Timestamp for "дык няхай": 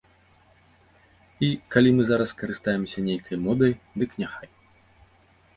4.01-4.49